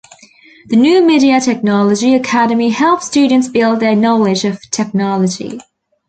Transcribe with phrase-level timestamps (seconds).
[0.69, 5.59] The New Media Technology academy helps students build their knowledge of technology.